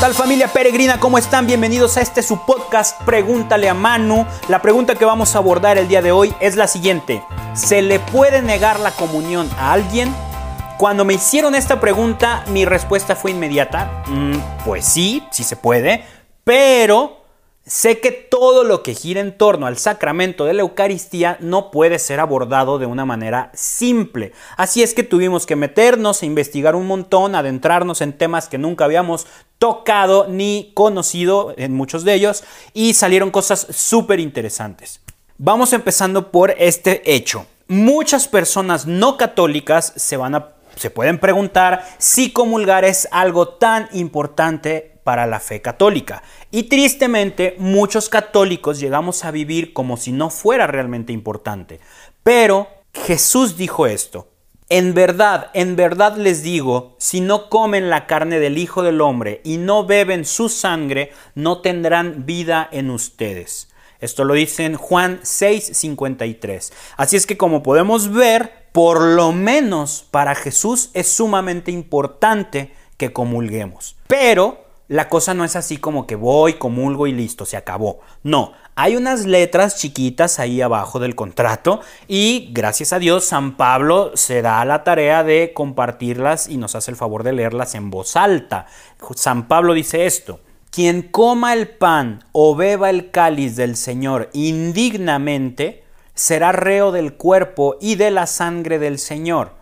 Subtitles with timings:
[0.00, 1.00] tal familia peregrina?
[1.00, 1.48] ¿Cómo están?
[1.48, 4.24] Bienvenidos a este su podcast Pregúntale a Manu.
[4.46, 7.24] La pregunta que vamos a abordar el día de hoy es la siguiente.
[7.54, 10.14] ¿Se le puede negar la comunión a alguien?
[10.78, 14.04] Cuando me hicieron esta pregunta, mi respuesta fue inmediata.
[14.06, 16.04] Mm, pues sí, sí se puede,
[16.44, 17.17] pero
[17.68, 21.98] Sé que todo lo que gira en torno al sacramento de la Eucaristía no puede
[21.98, 24.32] ser abordado de una manera simple.
[24.56, 28.86] Así es que tuvimos que meternos a investigar un montón, adentrarnos en temas que nunca
[28.86, 29.26] habíamos
[29.58, 35.02] tocado ni conocido en muchos de ellos y salieron cosas súper interesantes.
[35.36, 37.44] Vamos empezando por este hecho.
[37.68, 43.88] Muchas personas no católicas se van a se pueden preguntar si comulgar es algo tan
[43.92, 46.22] importante para la fe católica.
[46.50, 51.80] Y tristemente muchos católicos llegamos a vivir como si no fuera realmente importante.
[52.22, 54.28] Pero Jesús dijo esto.
[54.68, 59.40] En verdad, en verdad les digo, si no comen la carne del Hijo del Hombre
[59.44, 63.70] y no beben su sangre, no tendrán vida en ustedes.
[64.00, 66.70] Esto lo dice en Juan 6:53.
[66.98, 73.14] Así es que como podemos ver, por lo menos para Jesús es sumamente importante que
[73.14, 73.96] comulguemos.
[74.06, 78.00] Pero la cosa no es así como que voy, comulgo y listo, se acabó.
[78.22, 84.12] No, hay unas letras chiquitas ahí abajo del contrato y gracias a Dios San Pablo
[84.14, 88.16] se da la tarea de compartirlas y nos hace el favor de leerlas en voz
[88.16, 88.66] alta.
[89.14, 90.40] San Pablo dice esto.
[90.70, 97.76] Quien coma el pan o beba el cáliz del Señor indignamente, será reo del cuerpo
[97.80, 99.52] y de la sangre del Señor.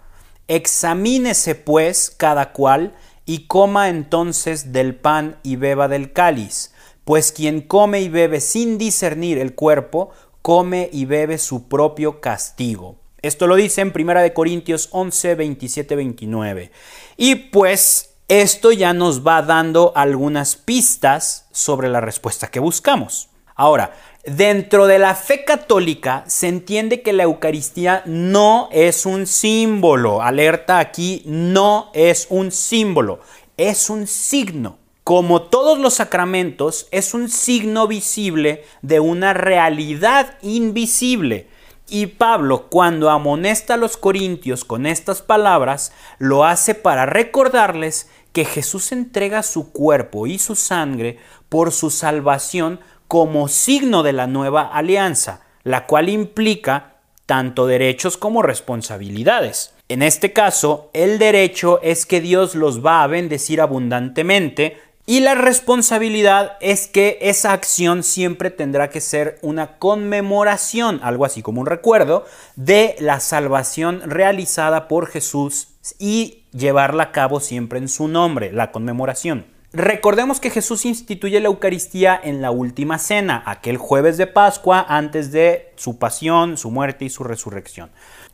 [0.49, 2.95] Examínese pues cada cual
[3.27, 6.73] y coma entonces del pan y beba del cáliz,
[7.05, 10.11] pues quien come y bebe sin discernir el cuerpo,
[10.43, 12.97] come y bebe su propio castigo.
[13.21, 16.71] Esto lo dice en 1 Corintios 11, 27, 29.
[17.17, 23.29] Y pues esto ya nos va dando algunas pistas sobre la respuesta que buscamos.
[23.57, 23.95] Ahora,
[24.27, 30.21] Dentro de la fe católica se entiende que la Eucaristía no es un símbolo.
[30.21, 33.21] Alerta aquí, no es un símbolo,
[33.57, 34.79] es un signo.
[35.05, 41.47] Como todos los sacramentos, es un signo visible de una realidad invisible.
[41.89, 48.45] Y Pablo, cuando amonesta a los corintios con estas palabras, lo hace para recordarles que
[48.45, 54.63] Jesús entrega su cuerpo y su sangre por su salvación como signo de la nueva
[54.63, 56.97] alianza, la cual implica
[57.27, 59.75] tanto derechos como responsabilidades.
[59.89, 64.79] En este caso, el derecho es que Dios los va a bendecir abundantemente
[65.09, 71.43] y la responsabilidad es que esa acción siempre tendrá que ser una conmemoración, algo así
[71.43, 72.25] como un recuerdo,
[72.57, 75.69] de la salvación realizada por Jesús
[76.01, 79.56] y llevarla a cabo siempre en su nombre, la conmemoración.
[79.77, 85.33] Recordemos que Jesús instituye la Eucaristía en la última cena, aquel jueves de Pascua antes
[85.33, 87.91] de su pasión, su muerte y su resurrección.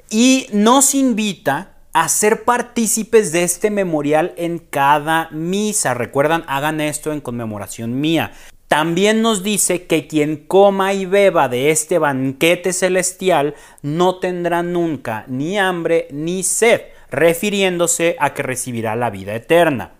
[0.08, 5.94] Y nos invita a ser partícipes de este memorial en cada misa.
[5.94, 8.30] Recuerdan, hagan esto en conmemoración mía.
[8.68, 15.24] También nos dice que quien coma y beba de este banquete celestial no tendrá nunca
[15.26, 19.94] ni hambre ni sed, refiriéndose a que recibirá la vida eterna.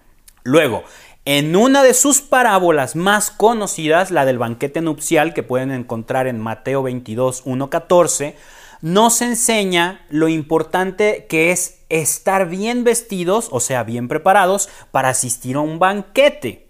[0.44, 0.82] Luego,
[1.24, 6.40] en una de sus parábolas más conocidas, la del banquete nupcial que pueden encontrar en
[6.40, 8.34] Mateo 22, 1.14,
[8.80, 15.54] nos enseña lo importante que es estar bien vestidos, o sea, bien preparados para asistir
[15.54, 16.61] a un banquete.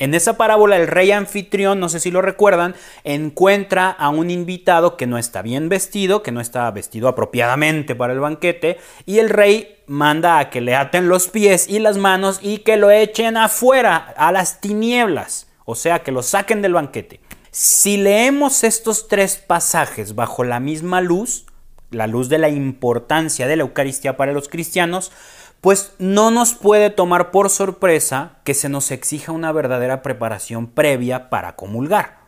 [0.00, 2.74] En esa parábola el rey anfitrión, no sé si lo recuerdan,
[3.04, 8.14] encuentra a un invitado que no está bien vestido, que no está vestido apropiadamente para
[8.14, 12.40] el banquete, y el rey manda a que le aten los pies y las manos
[12.42, 17.20] y que lo echen afuera, a las tinieblas, o sea, que lo saquen del banquete.
[17.50, 21.44] Si leemos estos tres pasajes bajo la misma luz,
[21.90, 25.12] la luz de la importancia de la Eucaristía para los cristianos,
[25.60, 31.28] pues no nos puede tomar por sorpresa que se nos exija una verdadera preparación previa
[31.28, 32.20] para comulgar.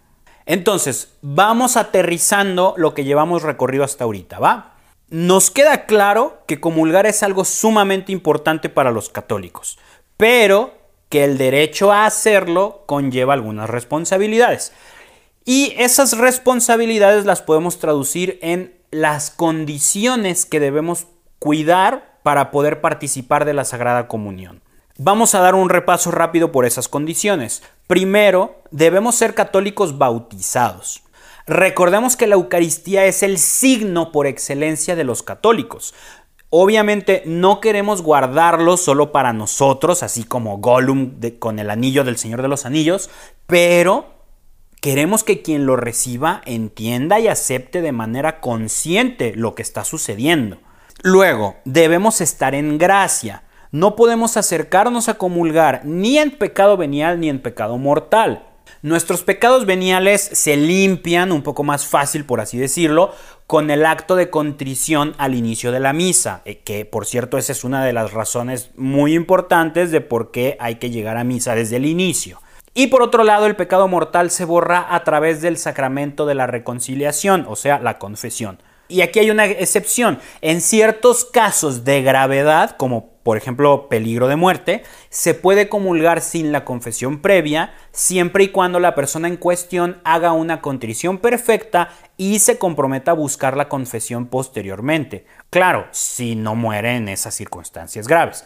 [0.44, 4.74] Entonces, vamos aterrizando lo que llevamos recorrido hasta ahorita, ¿va?
[5.08, 9.78] Nos queda claro que comulgar es algo sumamente importante para los católicos,
[10.16, 10.74] pero
[11.08, 14.72] que el derecho a hacerlo conlleva algunas responsabilidades.
[15.44, 21.06] Y esas responsabilidades las podemos traducir en las condiciones que debemos
[21.38, 24.62] cuidar para poder participar de la Sagrada Comunión.
[24.98, 27.62] Vamos a dar un repaso rápido por esas condiciones.
[27.86, 31.02] Primero, debemos ser católicos bautizados.
[31.46, 35.94] Recordemos que la Eucaristía es el signo por excelencia de los católicos.
[36.50, 42.42] Obviamente no queremos guardarlo solo para nosotros, así como Gollum con el anillo del Señor
[42.42, 43.08] de los Anillos,
[43.46, 44.04] pero
[44.82, 50.58] queremos que quien lo reciba entienda y acepte de manera consciente lo que está sucediendo.
[51.04, 53.42] Luego, debemos estar en gracia.
[53.72, 58.46] No podemos acercarnos a comulgar ni en pecado venial ni en pecado mortal.
[58.82, 63.12] Nuestros pecados veniales se limpian un poco más fácil, por así decirlo,
[63.48, 67.50] con el acto de contrición al inicio de la misa, eh, que por cierto esa
[67.50, 71.56] es una de las razones muy importantes de por qué hay que llegar a misa
[71.56, 72.40] desde el inicio.
[72.74, 76.46] Y por otro lado, el pecado mortal se borra a través del sacramento de la
[76.46, 78.58] reconciliación, o sea, la confesión.
[78.88, 80.18] Y aquí hay una excepción.
[80.40, 86.52] En ciertos casos de gravedad, como por ejemplo peligro de muerte, se puede comulgar sin
[86.52, 92.40] la confesión previa, siempre y cuando la persona en cuestión haga una contrición perfecta y
[92.40, 95.24] se comprometa a buscar la confesión posteriormente.
[95.50, 98.44] Claro, si no muere en esas circunstancias graves.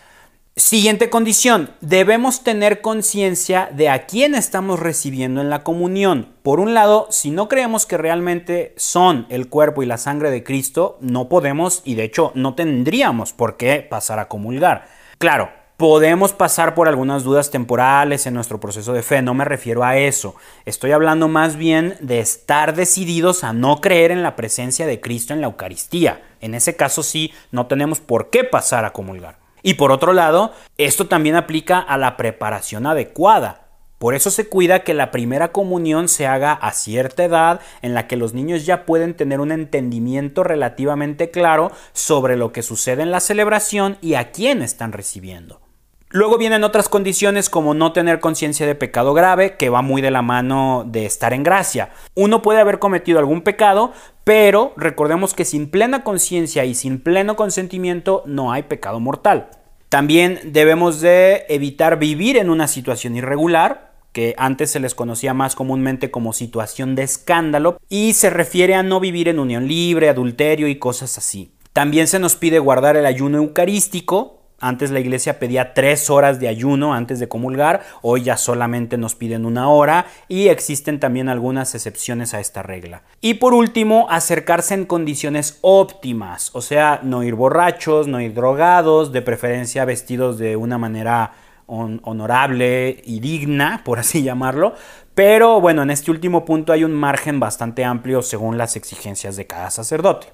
[0.58, 6.34] Siguiente condición, debemos tener conciencia de a quién estamos recibiendo en la comunión.
[6.42, 10.42] Por un lado, si no creemos que realmente son el cuerpo y la sangre de
[10.42, 14.88] Cristo, no podemos y de hecho no tendríamos por qué pasar a comulgar.
[15.18, 19.84] Claro, podemos pasar por algunas dudas temporales en nuestro proceso de fe, no me refiero
[19.84, 20.36] a eso.
[20.64, 25.34] Estoy hablando más bien de estar decididos a no creer en la presencia de Cristo
[25.34, 26.22] en la Eucaristía.
[26.40, 29.45] En ese caso sí, no tenemos por qué pasar a comulgar.
[29.66, 33.66] Y por otro lado, esto también aplica a la preparación adecuada.
[33.98, 38.06] Por eso se cuida que la primera comunión se haga a cierta edad en la
[38.06, 43.10] que los niños ya pueden tener un entendimiento relativamente claro sobre lo que sucede en
[43.10, 45.65] la celebración y a quién están recibiendo.
[46.10, 50.12] Luego vienen otras condiciones como no tener conciencia de pecado grave, que va muy de
[50.12, 51.90] la mano de estar en gracia.
[52.14, 53.92] Uno puede haber cometido algún pecado,
[54.22, 59.50] pero recordemos que sin plena conciencia y sin pleno consentimiento no hay pecado mortal.
[59.88, 65.56] También debemos de evitar vivir en una situación irregular, que antes se les conocía más
[65.56, 70.68] comúnmente como situación de escándalo, y se refiere a no vivir en unión libre, adulterio
[70.68, 71.52] y cosas así.
[71.72, 76.48] También se nos pide guardar el ayuno eucarístico, antes la iglesia pedía tres horas de
[76.48, 81.74] ayuno antes de comulgar, hoy ya solamente nos piden una hora y existen también algunas
[81.74, 83.02] excepciones a esta regla.
[83.20, 89.12] Y por último, acercarse en condiciones óptimas, o sea, no ir borrachos, no ir drogados,
[89.12, 91.32] de preferencia vestidos de una manera
[91.66, 94.74] honorable y digna, por así llamarlo.
[95.14, 99.46] Pero bueno, en este último punto hay un margen bastante amplio según las exigencias de
[99.46, 100.28] cada sacerdote.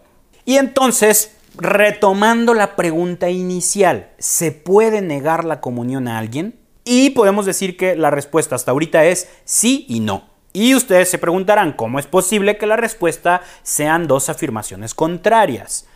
[0.44, 6.58] Y entonces, retomando la pregunta inicial, ¿se puede negar la comunión a alguien?
[6.84, 10.30] Y podemos decir que la respuesta hasta ahorita es sí y no.
[10.52, 15.86] Y ustedes se preguntarán, ¿cómo es posible que la respuesta sean dos afirmaciones contrarias?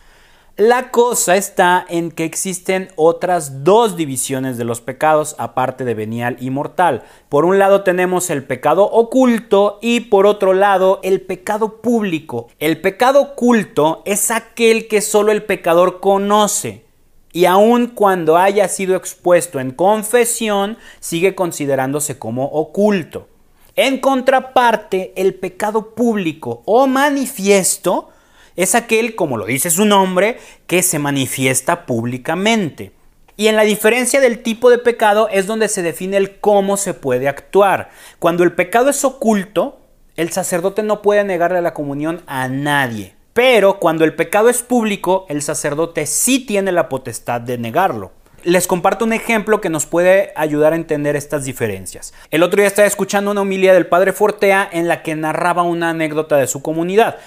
[0.57, 6.35] La cosa está en que existen otras dos divisiones de los pecados aparte de venial
[6.39, 7.03] y mortal.
[7.29, 12.47] Por un lado tenemos el pecado oculto y por otro lado el pecado público.
[12.57, 16.85] El pecado oculto es aquel que solo el pecador conoce
[17.31, 23.27] y aun cuando haya sido expuesto en confesión sigue considerándose como oculto.
[23.75, 28.09] En contraparte, el pecado público o manifiesto
[28.57, 32.91] es aquel, como lo dice su nombre, que se manifiesta públicamente.
[33.37, 36.95] Y en la diferencia del tipo de pecado es donde se define el cómo se
[36.95, 37.91] puede actuar.
[38.17, 39.79] Cuando el pecado es oculto,
[40.15, 43.15] el sacerdote no puede negarle la comunión a nadie.
[43.33, 48.11] Pero cuando el pecado es público, el sacerdote sí tiene la potestad de negarlo.
[48.43, 52.15] Les comparto un ejemplo que nos puede ayudar a entender estas diferencias.
[52.31, 55.91] El otro día estaba escuchando una homilía del padre Fortea en la que narraba una
[55.91, 57.17] anécdota de su comunidad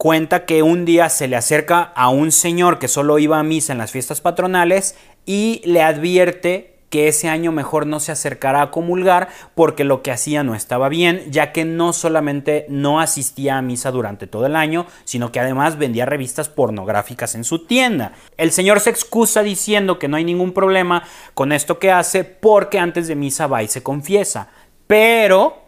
[0.00, 3.74] cuenta que un día se le acerca a un señor que solo iba a misa
[3.74, 8.70] en las fiestas patronales y le advierte que ese año mejor no se acercara a
[8.70, 13.62] comulgar porque lo que hacía no estaba bien, ya que no solamente no asistía a
[13.62, 18.12] misa durante todo el año, sino que además vendía revistas pornográficas en su tienda.
[18.38, 21.02] El señor se excusa diciendo que no hay ningún problema
[21.34, 24.48] con esto que hace porque antes de misa va y se confiesa.
[24.86, 25.59] Pero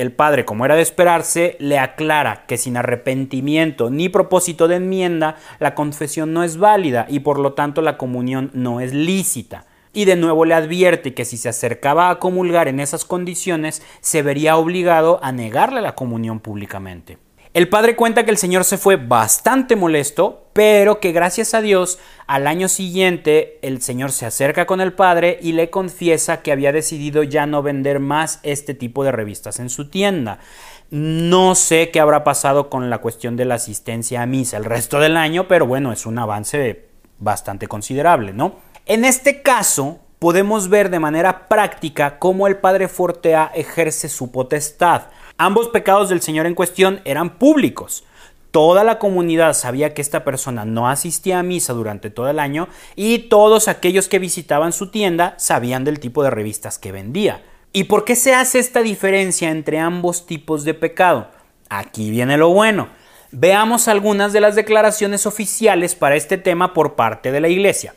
[0.00, 5.36] el padre, como era de esperarse, le aclara que sin arrepentimiento ni propósito de enmienda,
[5.58, 9.66] la confesión no es válida y por lo tanto la comunión no es lícita.
[9.92, 14.22] Y de nuevo le advierte que si se acercaba a comulgar en esas condiciones, se
[14.22, 17.18] vería obligado a negarle la comunión públicamente.
[17.52, 21.98] El padre cuenta que el señor se fue bastante molesto, pero que gracias a Dios
[22.28, 26.70] al año siguiente el señor se acerca con el padre y le confiesa que había
[26.70, 30.38] decidido ya no vender más este tipo de revistas en su tienda.
[30.90, 35.00] No sé qué habrá pasado con la cuestión de la asistencia a misa el resto
[35.00, 36.86] del año, pero bueno, es un avance
[37.18, 38.54] bastante considerable, ¿no?
[38.86, 45.02] En este caso, podemos ver de manera práctica cómo el padre Fortea ejerce su potestad.
[45.42, 48.04] Ambos pecados del Señor en cuestión eran públicos.
[48.50, 52.68] Toda la comunidad sabía que esta persona no asistía a misa durante todo el año
[52.94, 57.42] y todos aquellos que visitaban su tienda sabían del tipo de revistas que vendía.
[57.72, 61.28] ¿Y por qué se hace esta diferencia entre ambos tipos de pecado?
[61.70, 62.88] Aquí viene lo bueno.
[63.32, 67.94] Veamos algunas de las declaraciones oficiales para este tema por parte de la Iglesia.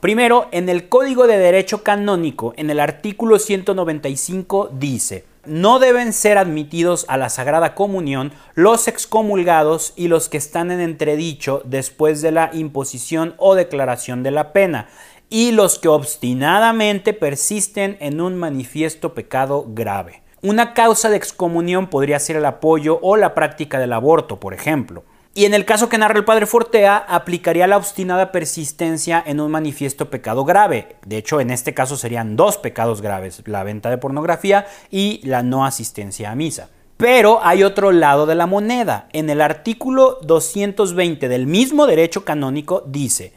[0.00, 6.38] Primero, en el Código de Derecho Canónico, en el artículo 195, dice, no deben ser
[6.38, 12.32] admitidos a la Sagrada Comunión los excomulgados y los que están en entredicho después de
[12.32, 14.88] la imposición o declaración de la pena,
[15.28, 20.22] y los que obstinadamente persisten en un manifiesto pecado grave.
[20.42, 25.04] Una causa de excomunión podría ser el apoyo o la práctica del aborto, por ejemplo.
[25.36, 29.50] Y en el caso que narra el padre Fortea, aplicaría la obstinada persistencia en un
[29.50, 30.96] manifiesto pecado grave.
[31.04, 35.42] De hecho, en este caso serían dos pecados graves, la venta de pornografía y la
[35.42, 36.70] no asistencia a misa.
[36.96, 39.10] Pero hay otro lado de la moneda.
[39.12, 43.34] En el artículo 220 del mismo derecho canónico dice,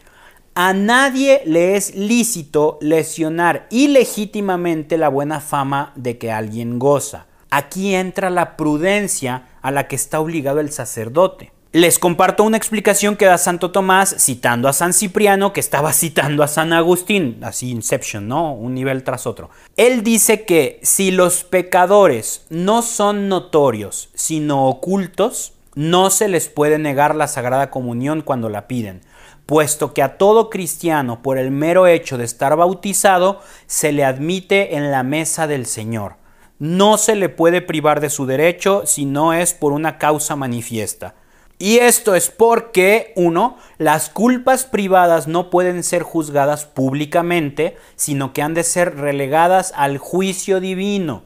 [0.55, 7.25] a nadie le es lícito lesionar ilegítimamente la buena fama de que alguien goza.
[7.49, 11.51] Aquí entra la prudencia a la que está obligado el sacerdote.
[11.71, 16.41] Les comparto una explicación que da Santo Tomás citando a San Cipriano que estaba citando
[16.41, 18.53] a San Agustín, así Inception, ¿no?
[18.53, 19.51] Un nivel tras otro.
[19.77, 26.79] Él dice que si los pecadores no son notorios, sino ocultos, no se les puede
[26.79, 29.01] negar la Sagrada Comunión cuando la piden,
[29.45, 34.75] puesto que a todo cristiano, por el mero hecho de estar bautizado, se le admite
[34.75, 36.15] en la mesa del Señor.
[36.57, 41.13] No se le puede privar de su derecho si no es por una causa manifiesta.
[41.61, 48.41] Y esto es porque, uno, las culpas privadas no pueden ser juzgadas públicamente, sino que
[48.41, 51.23] han de ser relegadas al juicio divino.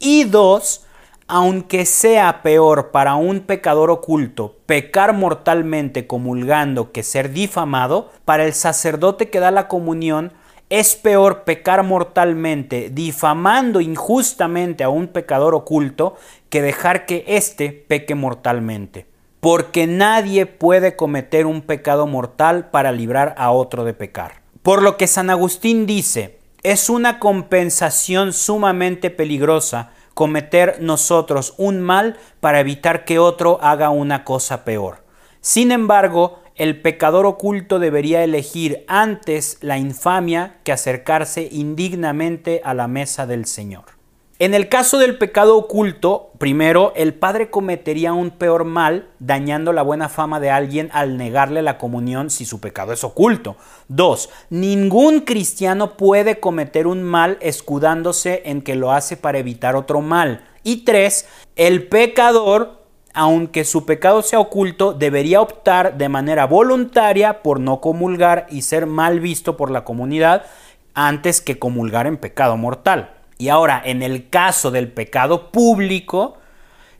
[0.00, 0.84] Y dos,
[1.28, 8.54] aunque sea peor para un pecador oculto pecar mortalmente comulgando que ser difamado, para el
[8.54, 10.32] sacerdote que da la comunión
[10.68, 16.16] es peor pecar mortalmente difamando injustamente a un pecador oculto
[16.48, 19.06] que dejar que éste peque mortalmente
[19.46, 24.42] porque nadie puede cometer un pecado mortal para librar a otro de pecar.
[24.64, 32.18] Por lo que San Agustín dice, es una compensación sumamente peligrosa cometer nosotros un mal
[32.40, 35.04] para evitar que otro haga una cosa peor.
[35.40, 42.88] Sin embargo, el pecador oculto debería elegir antes la infamia que acercarse indignamente a la
[42.88, 43.95] mesa del Señor.
[44.38, 49.80] En el caso del pecado oculto, primero, el padre cometería un peor mal dañando la
[49.80, 53.56] buena fama de alguien al negarle la comunión si su pecado es oculto.
[53.88, 60.02] Dos, ningún cristiano puede cometer un mal escudándose en que lo hace para evitar otro
[60.02, 60.44] mal.
[60.62, 61.26] Y tres,
[61.56, 62.82] el pecador,
[63.14, 68.84] aunque su pecado sea oculto, debería optar de manera voluntaria por no comulgar y ser
[68.84, 70.44] mal visto por la comunidad
[70.92, 73.15] antes que comulgar en pecado mortal.
[73.38, 76.38] Y ahora, en el caso del pecado público,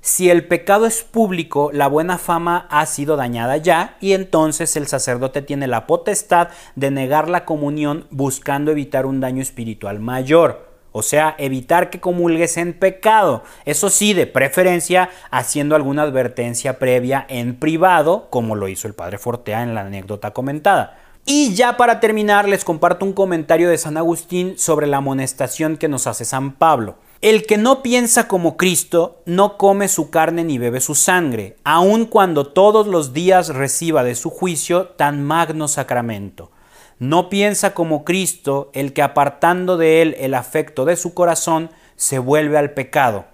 [0.07, 4.87] si el pecado es público, la buena fama ha sido dañada ya y entonces el
[4.87, 10.67] sacerdote tiene la potestad de negar la comunión buscando evitar un daño espiritual mayor.
[10.93, 13.43] O sea, evitar que comulgues en pecado.
[13.65, 19.19] Eso sí, de preferencia, haciendo alguna advertencia previa en privado, como lo hizo el padre
[19.19, 21.06] Fortea en la anécdota comentada.
[21.29, 25.89] Y ya para terminar les comparto un comentario de San Agustín sobre la amonestación que
[25.89, 26.99] nos hace San Pablo.
[27.21, 32.05] El que no piensa como Cristo no come su carne ni bebe su sangre, aun
[32.05, 36.53] cuando todos los días reciba de su juicio tan magno sacramento.
[37.01, 42.21] No piensa como Cristo el que apartando de él el afecto de su corazón se
[42.21, 43.25] vuelve al pecado.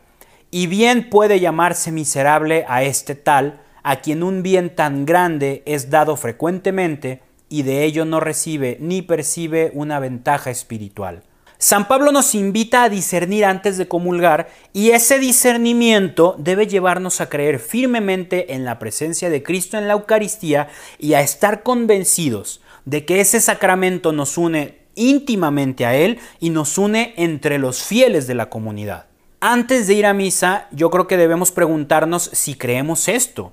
[0.50, 5.90] Y bien puede llamarse miserable a este tal, a quien un bien tan grande es
[5.90, 7.20] dado frecuentemente,
[7.52, 11.23] y de ello no recibe ni percibe una ventaja espiritual.
[11.59, 17.28] San Pablo nos invita a discernir antes de comulgar y ese discernimiento debe llevarnos a
[17.28, 20.68] creer firmemente en la presencia de Cristo en la Eucaristía
[20.99, 26.78] y a estar convencidos de que ese sacramento nos une íntimamente a Él y nos
[26.78, 29.09] une entre los fieles de la comunidad.
[29.40, 33.52] Antes de ir a misa, yo creo que debemos preguntarnos si creemos esto.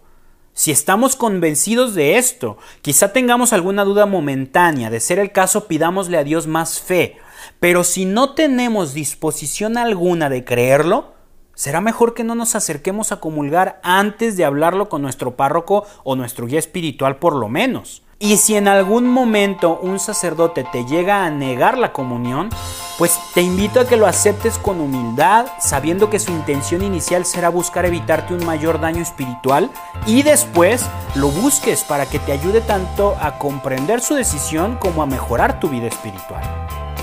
[0.60, 6.18] Si estamos convencidos de esto, quizá tengamos alguna duda momentánea, de ser el caso pidámosle
[6.18, 7.16] a Dios más fe,
[7.62, 11.14] pero si no tenemos disposición alguna de creerlo,
[11.56, 16.18] será mejor que no nos acerquemos a comulgar antes de hablarlo con nuestro párroco o
[16.18, 18.04] nuestro guía espiritual por lo menos.
[18.22, 22.50] Y si en algún momento un sacerdote te llega a negar la comunión,
[22.98, 27.48] pues te invito a que lo aceptes con humildad, sabiendo que su intención inicial será
[27.48, 29.72] buscar evitarte un mayor daño espiritual
[30.06, 30.86] y después
[31.16, 35.70] lo busques para que te ayude tanto a comprender su decisión como a mejorar tu
[35.70, 36.59] vida espiritual.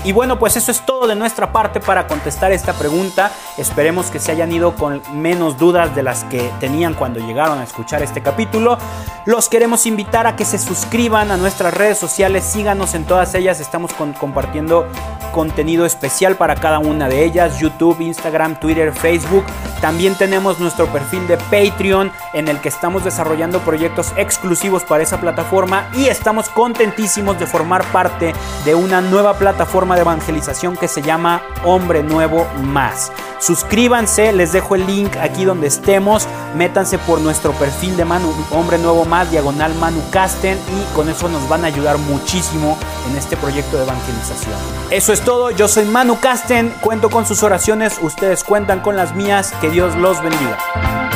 [0.07, 3.29] Y bueno, pues eso es todo de nuestra parte para contestar esta pregunta.
[3.57, 7.65] Esperemos que se hayan ido con menos dudas de las que tenían cuando llegaron a
[7.65, 8.77] escuchar este capítulo.
[9.25, 13.59] Los queremos invitar a que se suscriban a nuestras redes sociales, síganos en todas ellas,
[13.59, 14.87] estamos compartiendo
[15.33, 19.43] contenido especial para cada una de ellas, YouTube, Instagram, Twitter, Facebook.
[19.81, 25.19] También tenemos nuestro perfil de Patreon en el que estamos desarrollando proyectos exclusivos para esa
[25.19, 28.33] plataforma y estamos contentísimos de formar parte
[28.65, 33.11] de una nueva plataforma de evangelización que se llama Hombre Nuevo Más.
[33.39, 36.27] Suscríbanse, les dejo el link aquí donde estemos.
[36.55, 41.27] Métanse por nuestro perfil de Manu, Hombre Nuevo Más, diagonal Manu Casten, y con eso
[41.29, 42.77] nos van a ayudar muchísimo
[43.09, 44.55] en este proyecto de evangelización.
[44.89, 49.15] Eso es todo, yo soy Manu Casten, cuento con sus oraciones, ustedes cuentan con las
[49.15, 51.06] mías, que Dios los bendiga.